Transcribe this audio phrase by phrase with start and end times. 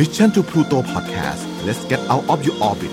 [0.00, 2.92] Mission to Pluto Podcast let's get out of your orbit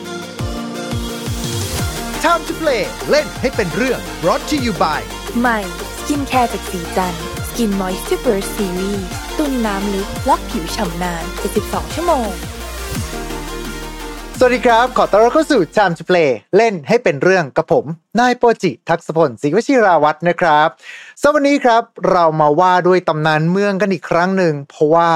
[2.26, 5.02] Time to play เล่นให้เป็นเรื่อง brought to you by
[5.40, 5.60] ใหม่
[5.98, 7.14] skincare จากศรีจัน
[7.48, 9.08] ทร์ Skin Moisture Series
[9.38, 11.24] ตุนน้ำลึกล็อกผิวฉ่ำนาน
[11.60, 12.30] 72ชั่วโมง
[14.40, 17.86] สวัสดีครับ ขอต้อนรับเข้าสู่ Time to Play เล่นให้เป็นเรื่องกับผม
[18.20, 20.70] นายโปจิ ทักษพลศรีวชิราวัฒน์นะครับ
[21.22, 25.12] สวันนี้ครับ เรามาว่าด้วยตำนานเมืองกันอีกครั้งหนึ่ง เพราะว่า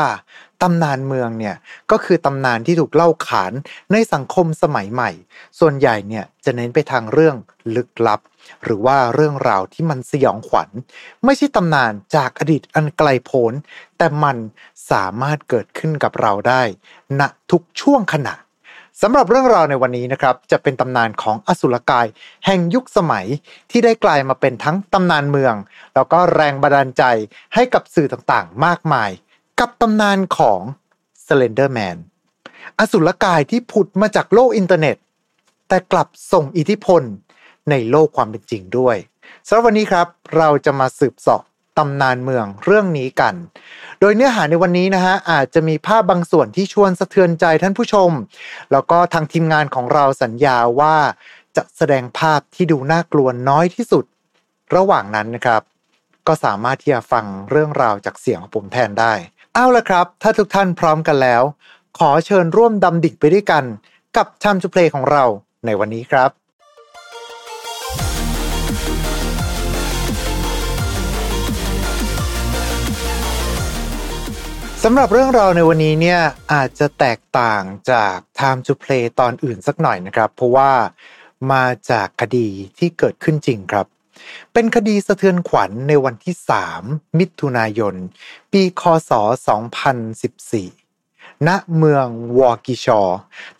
[0.62, 1.55] ตำนานเมืองเนี่ย
[1.91, 3.54] ก็คือตำนานที่ถูกเล่าขาน
[3.92, 5.11] ในสังคมสมัยใหม่
[5.60, 7.36] ส่วนใหญ่เนี่ยจะเน้นไปทางเรื่อง
[7.75, 8.19] ลึกลับ
[8.64, 10.69] หรือว่าเรื่องราวที่มันสยองขวัญ
[11.25, 13.54] ไม่ใช่ตำนานจากอดีตอันไกลโพ้น
[13.97, 14.38] แต่มัน
[14.92, 16.61] สามารถเกิดขึ้นกับเราได้
[17.19, 17.21] ณ
[17.52, 18.36] ทุกช่วงขณะ
[19.02, 22.07] สำหรับเรื่องราวในวันนี้นะครับ จะเป็นตำนานของอสุรกาย
[22.46, 23.25] แห่งยุคสมัย
[23.71, 25.55] ที่ได้กลายมาเป็นทั้งตำนานเมือง
[25.93, 27.04] แล้วก็แรงบันดาลใจ
[27.54, 29.10] ให้กับสื่อต่างๆ มากมาย
[29.61, 30.60] กับตำนานของ
[31.25, 31.97] Slender Man
[32.80, 34.97] อสุรกายที่ผุดมาจากโลกอินเทอร์เน็ต
[35.67, 37.02] แต่กลับส่งอิทธิพล
[37.69, 38.95] ในโลกความเป็นจริงด้วย
[39.47, 41.44] สำหรับวันนี้ครับเราจะมาสืบสอบ
[41.77, 43.35] ตำนานเมืองเรื่องนี้กัน
[44.00, 48.11] โดยเนื้อหาในวันนี้นะฮะอาจจะมีภาพบางส่วนที่ชวนสะเทือนใจท่านผู้ชม
[48.72, 50.95] แล้วก็ทางทีมงานของเราสัญญาว่า
[51.55, 54.05] จะแสดงภาพที่ดูน่ากลัวน้อยที่สุด
[54.75, 55.63] ระหว่างนั้นนะครับ
[56.28, 59.13] ก็สามารถที่จะฟังเรื่องราวจากเสียงของผมแทนได้
[59.55, 61.44] เอาละครับ ถ้าทุกท่านพร้อมกันแล้ว
[61.97, 63.63] ขอเชิญร่วมดำดิ่งไปด้วยกัน
[64.17, 65.23] กับ Time to Play ของเรา
[65.66, 66.30] ในวันนี้ครับ
[74.83, 76.19] สำหรับเรื่องราวในวันนี้เนี่ย
[76.53, 80.72] อาจจะแตกต่างจาก Time to Play ตอนอื่นสักหน่อยนะครับ เพราะว่า
[81.52, 83.88] มาจากคดีที่เกิดขึ้นจริงครับ
[84.53, 86.35] เป็นคดีสะเทือนขวัญในวันที่
[86.77, 87.95] 3 มิถุนายน
[88.51, 89.11] ปีคศ
[90.69, 93.01] 2014 ณ เมืองวอร์กิชอ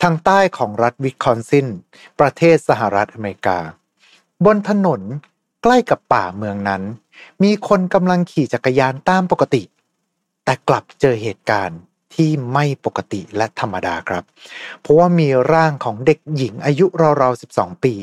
[0.02, 1.68] ทางใต้ของรัฐวิสคอนซิน
[2.20, 3.60] ประเทศสหรัฐอเมริกา
[4.46, 5.02] บนถนน
[5.64, 6.84] ใกล้กับป่าเมืองนั้น
[7.44, 9.64] มีคนกำลังขี่จักรยานตามปกติ
[10.44, 11.80] แต่กลับเจอเหตุการณ์
[12.16, 14.24] ที่ไม่ปกติและธรรมดาครับ
[14.82, 16.86] เพราะว่ามีร่างของเด็กหญิงอายุ
[17.22, 17.96] ราวๆ 12 ปี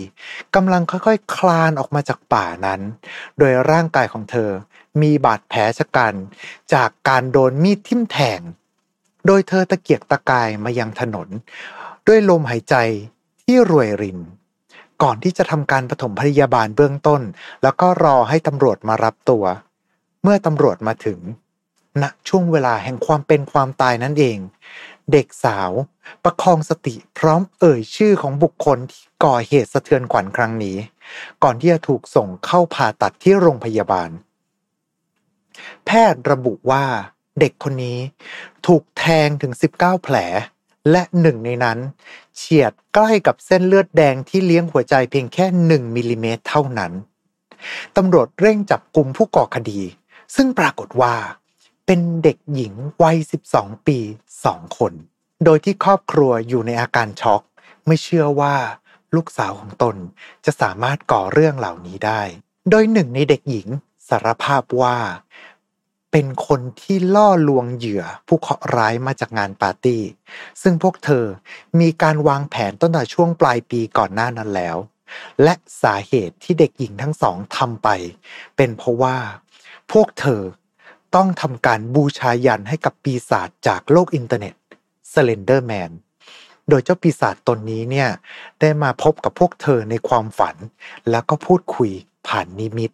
[0.55, 2.81] กำลังค่อยๆคลานออกมาจากป่านั้น
[3.39, 4.51] โดยร่างกายของเธอ
[5.03, 6.15] มีบาดแผลชะกัน
[6.75, 8.41] จากการโดนมีดทิ่มแทง
[9.27, 11.29] โดยเธอตะเกียกตะกายมายังถนน
[12.07, 12.75] ด้วยลมหายใจ
[13.45, 14.19] ที่รวยริน
[15.03, 17.23] ก่อนที่จะทำการปฐมพยาบาลเบื้องต้น
[17.63, 19.45] แล้วก็รอให้ตำรวจมารับตัว
[20.23, 21.19] เมื่อตำรวจมาถึง
[22.03, 24.39] ณช่วงเวลาแห่งความเป็นความตายนั่นเอง
[25.13, 25.71] เด็กสาว
[26.25, 30.77] ประคองสติพร้อมเอ่ยชื่อของบุคคลที่ก่อเหตุสะเทือนขวัญครั้งนี้
[31.43, 34.11] ก่อนที่จะถูกส่งเข้าผ่าตัดที่โรงพยาบาล
[35.87, 36.85] แพทย์ระบุว่า
[37.41, 37.99] เด็กคนนี้
[38.67, 40.17] ถูกแทงถึง 19 แผล
[40.91, 41.79] และหนึ่งในนั้น
[42.37, 46.93] เฉียดใกล้กับเส้นเลือดแดงที่เลี้ยงหัวใจเพียงแค่ 1มิลลิเมตรเท่านั้น
[47.97, 49.81] ตำรวจเร่งจับกลุ่มผู้ก่อคดี
[50.37, 51.15] ซึ่งปรากฏว่า
[51.91, 53.19] เป็นเด็กหญิงวัย
[53.53, 53.99] 12 ปี
[54.39, 54.93] 2 คน
[55.45, 57.43] โดยที่ครอบครัวอยู่ในอาการช็อก
[57.87, 58.57] ไม่เชื่อว่า
[59.15, 59.97] ลูกสาวของตน
[60.45, 62.23] จะสามารถก่อเรื่องเหล่านี้ได้
[62.71, 63.69] โดยหนึ่งในเด็กหญิง
[64.09, 64.97] สารภาพว่า
[66.13, 70.03] เป็นคนที่ล่อลวงเหยื่อผู้เคราะห์ร้ายมาจากงานปาร์ตี้
[70.63, 71.25] ซึ่งพวกเธอ
[71.81, 74.77] มีการวางแผนตั้งแต่ช่วงปลายปีก่อนหน้านั้นแล้ว
[75.43, 77.89] และสาเหตุที่เด็กหญิงทั้งสองทำไป
[78.57, 79.17] เป็นเพราะว่า
[79.93, 80.43] พวกเธอ
[81.15, 84.55] ต้องทำการบูชายันให้กับปีศาจจากโลกอินเทอร์เน็ต
[85.13, 85.91] Slender Man
[86.69, 88.09] โดยเจ้าปีศาจตนนี้เนี่ย
[88.61, 90.57] ได้มาพบกับพวกเธอในความฝัน
[91.11, 91.91] แล้วก็พูดคุย
[92.27, 92.91] ผ่านนิมิต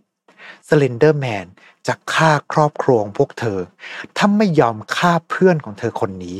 [0.68, 1.46] Slender Man
[1.86, 3.58] จะฆ่าครอบครัวของพวกเธอ
[4.16, 6.38] ถ้าไม่ยอมฆ่าเพื่อนของเธอคนนี้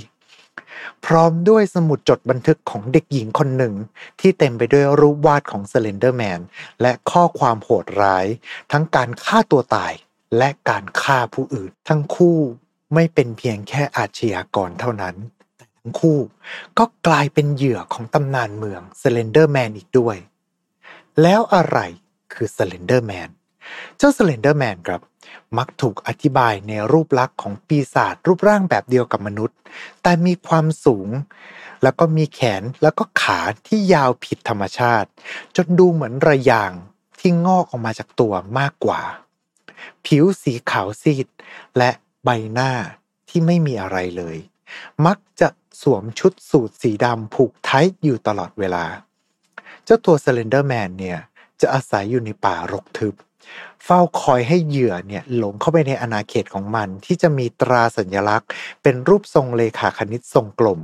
[1.07, 3.75] พร้อมด้วยสมุดจดบันทึกของเด็กหญิงคนหนึ่ง
[4.21, 6.41] ที่เต็มไปด้วยรูปวาดของ Slender Man
[6.83, 8.27] และข้อความโหดร้าย
[8.73, 9.93] ทั้งการฆ่าตัวตาย
[10.37, 12.39] และการฆ่าผู้อื่น ทั้งคู่
[12.95, 15.15] ไม่เป็นเพียงแค่อาชญากรเท่านั้น
[15.57, 16.19] แต่ทั้งคู่
[16.79, 20.17] ก็กลายเป็นเหยื่อของตำนานเมือง Slender Man อีกด้วย
[21.23, 21.79] แล้วอะไร
[22.33, 23.31] คือ Slender Man
[23.99, 25.01] เจ้า Slender Man ครับ
[25.59, 29.57] มักถูกอธิบายในรูปลักษณ์ของปีศาจรูปร่างแบบเดียวกับมนุษย์
[30.03, 31.09] แต่มีความสูง
[31.83, 35.09] แล้วก็มีแขนแล้วก็ขาที่ยาวผิดธรรมชาติ
[35.57, 36.73] จนดูเหมือนระยาง
[37.21, 39.01] ที่งอกออกมาจากตัวมากกว่า
[40.07, 41.27] ผิวสีขาวซีด
[41.79, 41.91] และ
[42.25, 42.73] ใบหน้า
[43.29, 44.37] ที่ไม่มีอะไรเลย
[45.07, 45.49] มักจะ
[45.83, 48.85] สวมชุดสูทสีดำผูกไทท์อยู่ตลอดเวลา
[49.85, 51.19] เจ้าตัว Slender Man เนี่ย
[51.61, 53.15] จะอาศัยอยู่ในป่ารกทึบ
[53.85, 58.49] เฝ้าคอยให้เหยื่อเนี่ยหลงเข้าไปในอาณาเขตของมัน ที่จะมีตราสัญลักษณ์
[58.83, 60.81] เป็นรูปทรงเลขาคณิตทรงกลม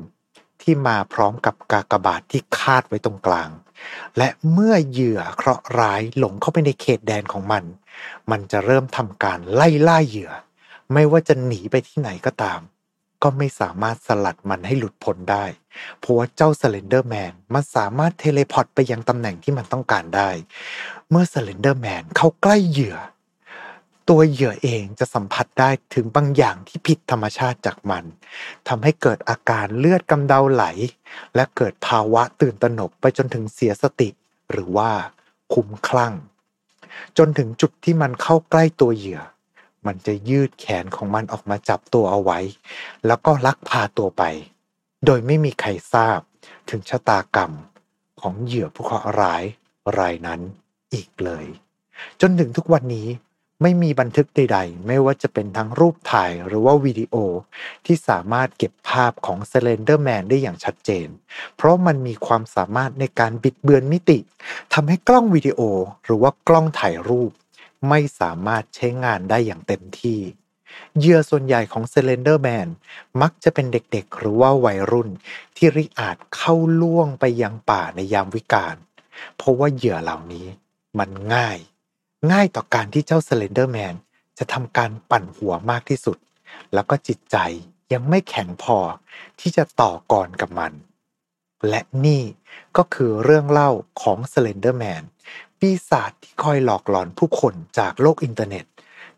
[0.62, 3.50] ที่มาพร้อมกับกากบาทที่คาดไว้ตรงกลาง
[4.18, 7.64] และเมื่อเหยื่อเคราะห์ร้ายหลงเข้าไปในเขตแดนของมัน
[8.30, 10.32] มันจะเริ่มทำการไล่ล่าเหยื่อ
[10.92, 12.60] ไม่ว่าจะหนีไปที่ไหนก็ตาม
[13.22, 15.44] ก็ไม่สามารถสลัดมันให้หลุดพ้นได้
[15.98, 20.30] เพราะว่าเจ้า Slender Man มันสามารถ teleport ไปยังตำแหน่งที่มันต้องการได้
[21.10, 22.96] เมื่อ Slender Man เข้าใกล้เหยื่อ
[24.10, 28.04] ตัวเหยื่อเองจะสัมผัสได้ถึงบางอย่างที่ผิดธรรมชาติจากมัน
[28.68, 30.64] ทำให้เกิดอาการเลือดกำเดาไหล
[31.34, 34.08] และเกิดภาวะตื่นตระหนกไปจนถึงเสียสติ
[34.50, 34.90] หรือว่า
[35.54, 36.14] คุ้มคลั่ง
[37.18, 39.20] จนถึงจุดที่มันเข้าใกล้ตัวเหยื่อ
[39.86, 42.38] มันจะยืดแขนของมันออกมาจับตัวเอาไว้
[43.06, 44.22] แล้วก็ลักพาตัวไป
[45.06, 46.20] โดยไม่มีใครทราบ
[46.70, 47.52] ถึงชะตากรรม
[48.20, 49.42] ของเหยื่อผู้เคราะห์ร้าย
[49.98, 50.40] รายนั้น
[50.94, 51.46] อีกเลย
[52.20, 53.08] จนถึงทุกวันนี้
[53.62, 57.14] ไม่มีบันทึกใดๆ ไม่ว่าจะเป็นทั้งรูปถ่ายหรือว่าวิดีโอ
[57.86, 61.08] ที่สามารถเก็บภาพของ Slender Man ได้อย่างชัดเจน
[61.56, 64.18] เพราะมันมีความสามารถในการบิดเบือนมิติ
[64.72, 65.60] ทำให้กล้องวิดีโอ
[66.04, 67.32] หรือว่ากล้องถ่ายรูป
[67.88, 70.20] ไม่สามารถใช้งานได้อย่างเต็มที่
[70.98, 72.68] เหยื่อส่วนใหญ่ของ Slender Man
[73.22, 75.08] มักจะเป็นเด็กๆ หรือว่าวัยรุ่น
[75.56, 78.76] ที่ริอาจเข้าล่วงไปยังป่าในยามวิกาล
[79.36, 80.46] เพราะว่าเหยื่อเหล่านี้
[80.98, 81.58] มันง่าย
[82.32, 83.94] ง่ายต่อการที่เจ้า Slender Man
[84.38, 86.18] จะทำการปั่นหัวมากที่สุด
[86.74, 87.36] แล้วก็จิตใจ
[87.92, 88.78] ยังไม่แข็งพอ
[89.40, 90.72] ที่จะต่อกรกับมัน
[91.68, 92.22] และนี่
[92.76, 93.70] ก็คือเรื่องเล่า
[94.02, 95.02] ของ Slender Man
[95.58, 98.64] ปีศาจที่คอยหลอกหลอนผู้คนจากโลกอินเทอร์เน็ต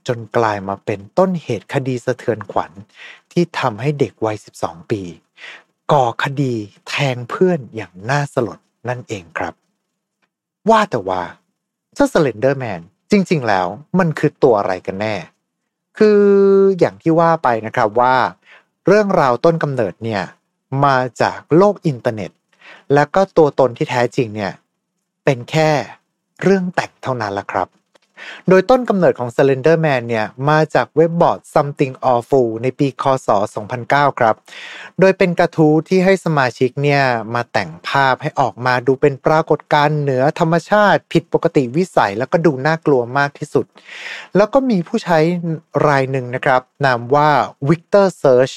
[0.07, 2.73] จนกลายมาเป็นต้นเหตุคดีสะเทือนขวัญ
[3.33, 5.03] ที่ทำให้เด็กวัย 12 ปี
[5.93, 6.55] ก่อคดี
[6.89, 8.59] แทงเพื่อนอย่างน่าสลด
[8.89, 9.55] นั่นเองครับ
[10.71, 11.23] ว่าแต่ว่า
[11.95, 12.83] เจ้า Slender Man
[13.13, 13.67] จริงๆแล้ว
[13.99, 15.15] มันคือตัวอะไรกันแน่
[15.99, 16.21] คือ
[16.79, 18.15] อย่างที่ว่าไปนะครับว่า
[18.87, 20.23] เรื่องราวต้นกำเนิดเนี่ย
[20.85, 22.31] มาจากโลกอินเทอร์เน็ต
[22.95, 24.53] แล้วก็ตัวตนที่แท้จริงเนี่ย
[25.25, 25.71] เป็นแค่
[26.43, 27.69] เรื่องแต่งเท่านั้นละครับ
[28.49, 33.29] โดยต้นกำเนิดของ Slender Man เนี่ยมาจากเว็บบอร์ด Something Awful ในปีคศ
[33.75, 34.35] 2009 ครับ
[35.01, 37.03] โดยเป็นกระทู้ที่ให้สมาชิกเนี่ย
[37.35, 43.67] มาแต่งภาพให้ออกมาดูเป็นปรากฏการณ์เหนือธรรมชาติ ผิดปกติวิสัยแล้วก็ดูน่ากลัวมากที่สุด
[44.37, 45.19] แล้วก็มีผู้ใช้
[45.87, 47.31] รายหนึ่งนะครับ นามว่า
[47.69, 48.55] Victor Search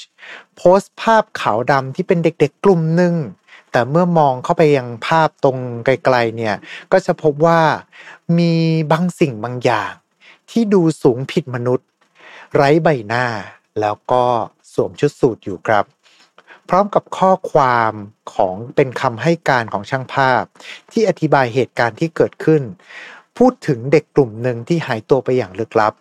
[0.56, 3.14] โพสต์ภาพขาวดำที่เป็นเด็กๆกลุ่มหนึ่ง
[3.72, 6.56] แต่เมื่อมองเข้าไปยังภาพตรงไกลๆเนี่ย
[6.92, 7.60] ก็จะพบว่า
[8.38, 8.54] มี
[8.92, 9.92] บางสิ่งบางอย่าง
[10.50, 11.88] ที่ดูสูงผิดมนุษย์
[12.54, 13.26] ไร้ใบหน้า
[13.80, 14.24] แล้วก็
[14.72, 15.84] สวมชุดสูทอยู่ครับ
[16.68, 17.92] พร้อมกับข้อความ
[18.34, 20.42] ของเป็นคำให้การของช่างภาพ
[20.92, 22.62] ที่อธิบายเหตุการณ์ที่เกิดขึ้น
[23.38, 25.94] พูดถึงเด็กกลุ่มหนึ่งที่หายตัวไปอย่างลึกลับ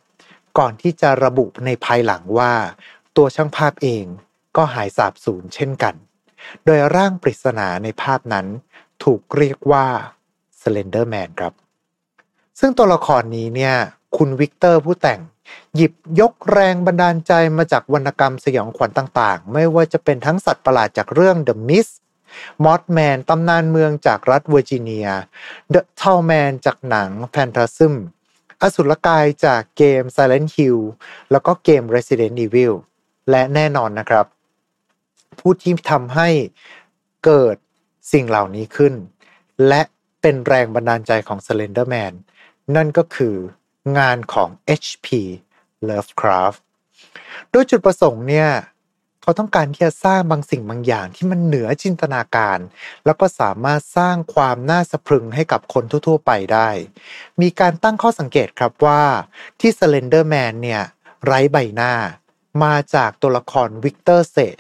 [0.57, 2.53] ก่อนที่จะระบุในภายหลังว่า
[3.18, 4.06] ตัวช่างภาพเอง
[4.57, 5.95] ก็หายสาบสูญเช่นกัน
[6.65, 8.45] โดยร่างปริศนาในภาพนั้น
[9.03, 9.86] ถูกเรียกว่า
[10.62, 11.53] Slender Man ครับ
[12.59, 13.75] ซึ่งตัวละครนี้เนี่ย
[14.18, 15.21] คุณวิกเตอร์ผู้แต่ง
[15.75, 21.94] หยิบยกแรงบันดาลใจมาจากวรรณกรรมสยองขวัญต่างๆ ไม่ว่าจะเป็นทั้งสัตว์ประหลาดจากเรื่อง The Mist
[22.63, 25.07] Mothman ตำนานเมืองจากรัฐเวอร์จิเนีย
[25.74, 27.94] The Tall Man จากหนัง Phantasm
[28.62, 30.80] อสุรกายจากเกม Silent Hill
[31.31, 32.74] แล้วก็เกม Resident Evil
[33.30, 34.25] และแน่นอนนะครับ
[35.39, 36.29] ผู้ที่ทำให้
[37.25, 37.56] เกิด
[38.11, 38.94] สิ่งเหล่านี้ขึ้น
[39.68, 39.81] และ
[40.21, 42.13] เป็นแรงบันดาลใจของ Slender Man
[42.75, 43.35] นั่นก็คือ
[43.97, 44.49] งานของ
[44.83, 45.07] H.P.
[45.89, 46.59] Lovecraft
[47.51, 48.49] โดยจุดประสงค์เนี่ย
[49.21, 52.59] เขาต้องการที่จะสร้างบางสิ่งบางอย่างที่มันเหนือจินตนาการ
[53.06, 56.69] แล้วก็สามารถสร้างความน่าสะพรึงให้กับคนทั่ว ๆ ไปได้
[57.42, 59.04] มีการตั้งข้อสังเกตครับว่า
[59.59, 60.83] ที่ Slender Man เนี่ย
[61.25, 61.94] ไร้ใบหน้า
[62.63, 64.59] มาจากตัวละครวิกเตอร์เซจ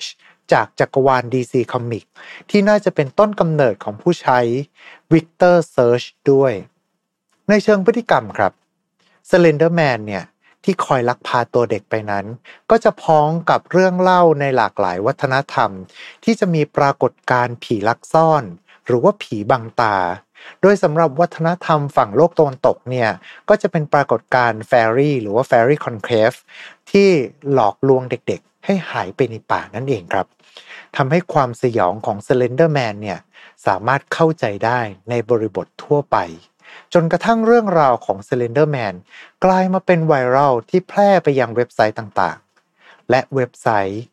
[0.53, 2.03] จากจักรวาล DC Comic
[2.49, 4.39] ที่น่าจะเป็นต้นกำเนิดของผู้ใช้
[5.11, 6.53] Victor Search ด้วย
[7.49, 8.51] ในเชิงพฤติกรรมครับ
[9.29, 10.25] Slender Man เนี่ย
[10.63, 12.25] ที่คอยลักพาตัวเด็กไปนั้น
[12.69, 15.71] ก็จะพ้องกับเรื่องเล่าในหลากหลายวัฒนธรรม
[16.23, 18.43] ที่จะมีปรากฏการณ์ผีลักซ่อน
[18.85, 19.97] หรือว่าผีบังตา
[20.61, 23.09] โดยสำหรับวัฒนธรรมฝั่งโลกตะวันตกเนี่ย
[23.49, 26.31] ก็จะเป็นปรากฏการณ์ fairy หรือว่า fairy concave
[26.91, 27.09] ที่
[27.53, 30.27] หลอกลวงเด็กๆ ให้หายไปในป่านั่นเองครับ
[30.95, 33.19] ทำให้ความสยองของ Slender Man เนี่ย
[33.65, 34.79] สามารถเข้าใจได้
[35.09, 36.17] ในบริบททั่วไป
[36.93, 38.95] จนกระทั่งเรื่องราวของ Slender Man
[39.45, 44.03] กลายมาเป็นไวรัลที่แพร่ไปยังเว็บไซต์ต่างๆ และเว็บไซต์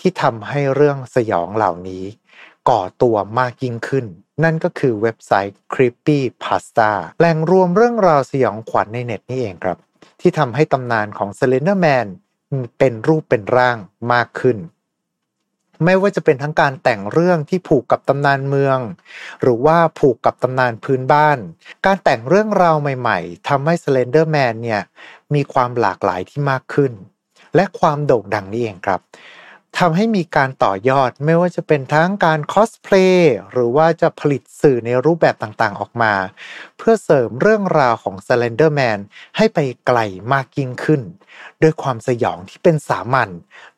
[0.00, 2.04] ที่ทำให้เรื่องสยองเหล่านี้
[2.68, 4.06] ก่อตัวมากยิ่งขึ้น
[4.44, 6.90] นั่นก็คือเว็บไซต์ Creepy Pasta
[7.20, 9.78] แหล่งรวมเรื่องราวสยองขวัญในเน็ตนี่เองครับ
[10.20, 13.76] ที่ทำให้ตำนานของ Slender Man เเป็นรูปเป็นร่าง
[14.12, 14.58] มากขึ้น
[15.84, 18.78] ไม่ว่าจะเป็นทั้งการแต่งเรื่องที่ผูกกับตำนานเมือง
[19.40, 21.38] หรือว่าผูกกับตำนานพื้นบ้าน
[21.86, 24.82] การแต่งเรื่องราวใหม่ๆทำให้ Slender Man เนี่ย
[25.34, 26.92] มีความหลากหลายที่มากขึ้น
[27.54, 29.00] และความโด่งดังนี่เองครับ
[29.78, 36.14] ทำให้มีการต่อยอดไม่ว่าจะเป็นทั้งการคอสเพลย์หรือว่าจะผลิตสื่อในรูปแบบต่างๆออกมา
[36.76, 38.98] เพื่อเสริมเรื่องราวของ Slender Man
[39.36, 39.98] ให้ไปไกล
[40.32, 41.02] มากยิ่งขึ้น
[41.62, 43.30] ด้วยความสยองที่เป็นสามัญ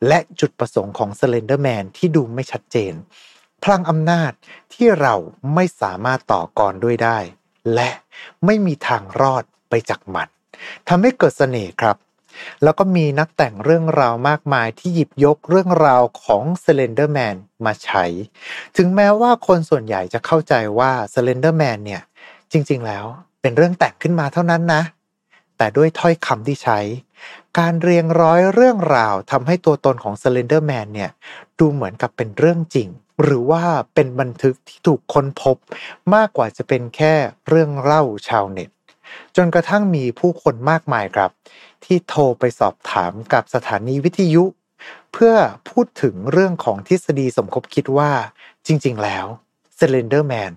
[0.07, 2.93] และจุดประสงค์ของ Slender Man ที่ดูไม่ชัดเจน
[3.63, 4.31] พลังอำนาจ
[4.73, 5.15] ที่เรา
[5.53, 7.19] ไม่สามารถต่อกรด้วยได้
[7.73, 7.89] และ
[8.45, 10.27] ไม่มีทางรอดไปจากมัน
[10.87, 11.97] ทำให้เกิดเสน่ห์ครับ
[12.63, 17.35] แล้วก็มีนักแต่งเรื่องราวมากมายที่หยิบยกเรื่องราวของ Slender Man
[17.65, 18.05] มาใช้
[18.77, 22.01] ถึงแม้ว่าคนส่วนใหญ่จะเข้าใจว่า Slender Man เนี่ย
[22.51, 23.05] จริงๆแล้ว
[23.41, 24.83] เป็นเรื่องแต่งขึ้นมาเท่านั้นนะ
[25.57, 26.79] แต่ด้วยถ้อยคำที่ใช้
[27.59, 31.11] การเรียงร้อยเรื่องราวทำให้ตัวตนของ Slender Man เนี่ย
[31.59, 32.89] ดูเหมือนกับเป็นเรื่องจริง
[33.23, 33.63] หรือว่า
[33.93, 35.57] เป็นบันทึกที่ถูกค้นพบ
[36.13, 37.13] มากกว่าจะเป็นแค่
[37.47, 38.69] เรื่องเล่าชาวเน็ต
[39.35, 41.31] จนกระทั่งมีผู้คนมากมายครับ
[41.85, 44.43] ที่โทรไปสอบถามกับสถานีวิทยุ
[45.11, 45.35] เพื่อ
[45.69, 48.11] พูดถึงเรื่องของทฤษฎีสมคบคิดว่า
[48.67, 49.25] จริง ๆ แล้ว
[49.77, 50.51] Slender Man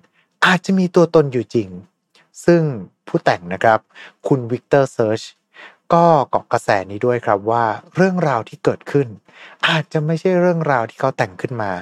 [0.44, 1.68] อาจจะมีตัวตนอยู่จริง
[2.44, 2.62] ซึ่ง
[3.06, 3.80] ผู้แต่งนะครับ
[4.28, 5.22] คุณวิกเตอร์เซิร์จ
[5.92, 7.64] ก็เกาะกระแสนี้ด้วยครับว่า
[7.94, 9.08] เรื่องราวที่เกิดขึ้น
[9.68, 11.72] อาจจะไม่ใช่เรื่องราวที่เขาแต่งขึ้นมา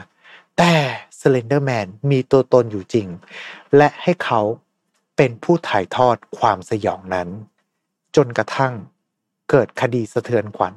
[0.59, 0.75] แต่
[1.21, 3.09] Slender Man มีตัวตนอยู่จริง
[3.77, 4.41] และให้เขา
[5.17, 7.29] เป็นผู้ถ่ายทอดความสยองนั้น
[8.17, 8.75] จนกระทั่ง
[9.51, 10.75] เกิดคดีสะเทือนขวัญ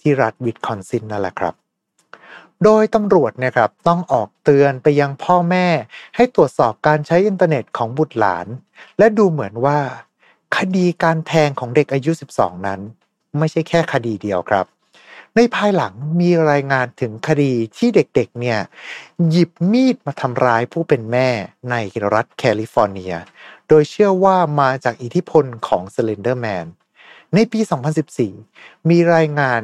[0.00, 1.54] ที่รัฐวิสคอนซินนั่นแหละครับ
[2.64, 5.66] โดยตำรวจเนี่ยครับต้องออกเตือนไปยังพ่อแม่
[6.16, 8.46] ให้ตรวจสอบการใช้อินเทอร์เน็ตของบุตรหลาน
[8.98, 9.78] และดูเหมือนว่า
[10.56, 12.80] คดีการแทงของเด็กอายุ 12 นั้น
[13.38, 14.66] ไม่ใช่แค่คดีเดียวครับ
[15.36, 18.58] ในภายหลังมีรายงานถึงคดีที่เด็กๆเนี่ย
[19.30, 21.28] หยิบมีดมาทำร้ายผู้เป็นแม่
[21.70, 21.74] ใน
[22.14, 23.14] รัฐแคลิฟอร์เนีย
[23.68, 26.66] โดยเชื่อว่ามาจากอิทธิพลของ Slender Man
[27.34, 27.60] ในปี
[28.24, 29.62] 2014 มีรายงาน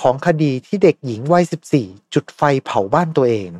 [0.00, 1.44] ของคดีที่เด็กหญิงวัย
[1.78, 3.50] 14 จุดไฟเผาบ้านตัวเอง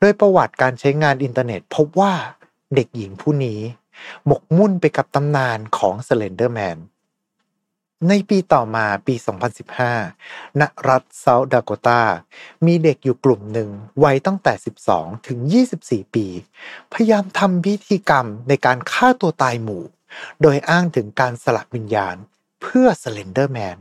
[0.00, 2.14] โดยประวัติการใช้งานอินเทอร์เน็ต พบว่า
[2.74, 3.60] เด็กหญิงผู้นี้
[4.26, 6.78] หมกมุ่นไปกับตำนานของ Slender Man
[8.08, 9.14] ในปีต่อมาปี
[9.86, 12.02] 2015 ณ รัฐเซาท์ดาโกตา
[12.66, 13.68] มีเด็กอยู่กลุ่มหนึ่ง
[14.04, 14.52] วัยตั้งแต่
[14.90, 15.38] 12 ถึง
[15.78, 16.26] 24 ปี
[16.92, 19.84] พยายามทำพิธีกรรมในการฆ่าตัวตายหมู่
[20.42, 22.16] โดยอ้างถึงการสลับวิญญาณ
[22.68, 23.78] เพื่อ Slender Man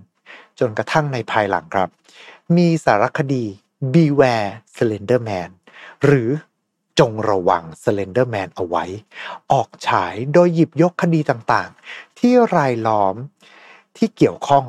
[0.60, 1.89] จนกระทั่งในภายหลังครับ
[2.56, 3.46] มีสารคดี
[3.94, 5.50] Beware Slender Man
[6.06, 6.30] หรือ
[7.00, 8.86] จงระวัง Slender Man เอาไว้
[9.51, 13.15] ออกฉายโดยหยิบยกคดีต่างๆ ที่รายล้อม
[13.98, 14.65] ที่เกี่ยวข้อง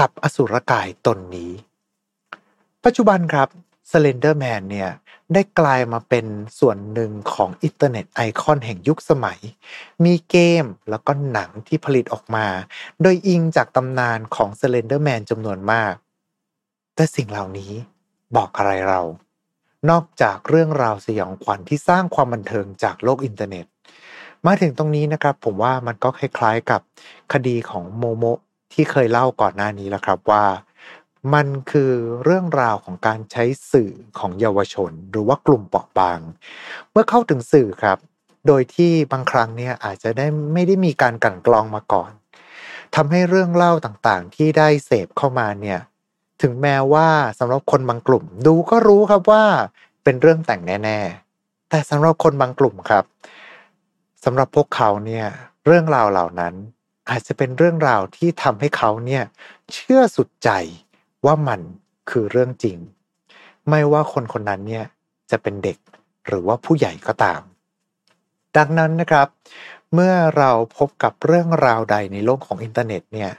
[0.00, 1.52] กับอสุรกายตนนี้
[2.84, 3.48] ปัจจุบันครับ
[3.90, 4.90] Slender Man เนี่ย
[5.34, 6.26] ได้กลายมาเป็น
[6.58, 9.40] ส่วนหนึ่งของ Internet icon แห่งยุคสมัย
[10.04, 12.46] มีเกมแล้วก็หนังที่ผลิตออกมา
[13.02, 15.94] โดยอิงจากตำนานของ Slender Man จำนวนมาก
[16.94, 17.72] แต่สิ่งเหล่านี้
[18.36, 19.00] บอกอะไรเรา
[19.90, 23.66] นอกจากเรื่องราวสยองขวัญที่สร้างความบันเทิงจากโลกอินเทอร์เน็ต
[24.46, 26.80] มาถึงตรงนี้นะครับ ผมว่ามันก็คล้ายๆกับ
[27.32, 28.24] คดีของโมโม
[28.72, 30.44] ที่เคยเล่าก่อนหน้านี้แล้วครับว่า
[31.34, 31.92] มันคือ
[32.24, 36.20] เรื่องราวของการใช้สื่อของเยาวชน หรือว่ากลุ่มเปราะบาง
[36.90, 37.98] เมื่อเข้าถึงสื่อครับ
[38.46, 42.12] โดยที่บางครั้งเนี่ยอาจจะได้ไม่ได้มีการกั่นกรองมาก่อน
[42.94, 45.78] ทำให้เรื่องเล่าต่างๆ ที่ได้เสพเข้ามาเนี่ย
[46.42, 47.08] ถึงแม้ว่า
[47.38, 49.44] สำหรับคนบางกลุ่ม ดูก็รู้ครับว่า
[50.04, 53.04] เป็นเรื่องแต่งแน่ๆ แต่สำหรับคนบางกลุ่มครับ
[54.24, 55.26] สำหรับพวกเขาเนี่ย
[55.66, 56.54] เรื่องราวเหล่านั้น
[57.10, 59.24] อาจจะเป็นเรื่องราวที่ทำให้เขาเนี่ย
[59.72, 60.50] เชื่อสุดใจ
[61.28, 61.60] ว่ามัน
[62.10, 62.78] คือเรื่องจริง
[63.68, 64.84] ไม่ว่าคนคนนั้นเนี่ย
[65.30, 65.78] จะเป็นเด็ก
[66.26, 67.40] หรือว่าผู้ใหญ่ก็ตาม
[68.56, 69.28] ดังนั้นนะครับ
[69.94, 73.30] เมื่อเราพบกับเรื่องราวใดในโลกของอินเทอร์เน็ตเนี่ย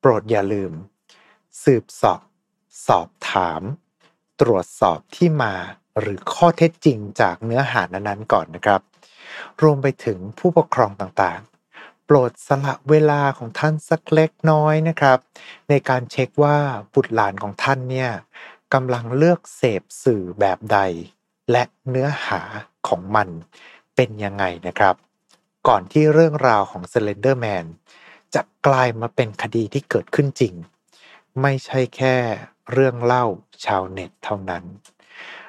[0.00, 0.72] โปรดอย่าลืม
[1.64, 2.20] สืบสอบ
[2.86, 3.62] สอบถาม
[4.40, 5.54] ตรวจสอบที่มา
[6.00, 8.80] หรือข้อเท็จจริงจากเนื้อหานั้นๆก่อนนะครับ
[9.62, 11.55] รวมไปถึงผู้ปกครองต่างๆ
[12.08, 15.18] โปรดสละเวลาของท่านสักเล็กน้อยนะครับ
[15.68, 16.58] ในการเช็คว่า
[16.94, 18.10] บุตรหลานของท่านเนี่ย
[18.74, 20.78] กำลังเลือกเสพสื่อแบบใด
[21.50, 22.40] และเนื้อหา
[22.88, 23.28] ของมัน
[23.96, 24.94] เป็นยังไงนะครับ
[25.68, 27.66] ก่อนที่เรื่องราวของ Slender Man
[28.34, 30.54] จะกลายมาเป็นคดีที่เกิดขึ้นจริง
[31.42, 32.16] ไม่ใช่แค่
[32.72, 33.24] เรื่องเล่า
[33.64, 34.64] ชาวเน็ตเท่านั้น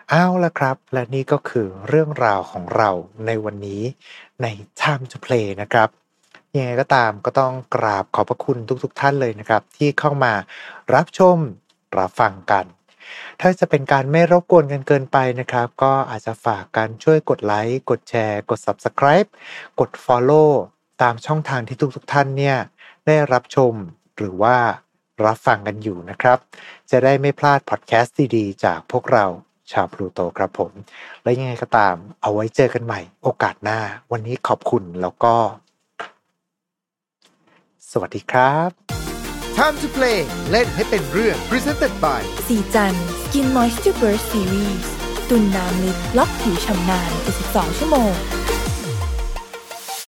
[0.09, 2.89] เอาละครับ และนี่ก็คือเรื่องราวของเรา
[3.25, 3.81] ในวันนี้
[4.41, 4.45] ใน
[4.81, 5.89] Time to Play นะครับ
[6.59, 10.33] ยังไงก็ตามก็ต้องกราบขอบพระคุณทุกๆทท่านเลยนะครับ ที่เข้ามา
[10.93, 11.37] รับชม
[11.97, 12.65] รับฟังกัน
[13.41, 19.29] ถ้าจะเป็นการไม่รบกวนกันเกินไปนะครับ ก็อาจจะฝากกันช่วยกดไลค์กดแชร์ กด Subscribe
[19.79, 20.49] กด Follow
[21.01, 22.57] ตามช่องทางที่ทุกๆทท่านเนี่ย
[23.07, 23.73] ได้รับชม
[24.17, 24.57] หรือว่า
[25.25, 26.37] รับฟังกันอยู่นะครับ
[26.91, 29.25] จะได้ไม่พลาดพอดแคสต์ดีๆจากพวกเรา
[29.71, 30.71] ชาวพลูโตครับผม
[31.23, 33.79] และยังไงก็ตามเอาไว้เจอกันใหม่โอกาสหน้า
[34.11, 35.35] วันนี้ขอบคุณแล้วก็
[37.91, 38.69] สวัสดีครับ
[39.57, 40.19] Time to play
[40.51, 44.87] เล่นให้เป็นเรื่อง Presented by สีจัน Skin Moisture Burst Series
[45.29, 47.11] ตุนน้ำลึกล็อกผิวชำนาน
[47.45, 48.11] 72 ชั่วโมง